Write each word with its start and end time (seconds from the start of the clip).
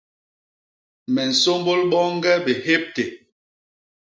Me 1.13 1.21
nsômbôl 1.31 1.81
boñge 1.91 2.33
bihébté. 2.45 3.05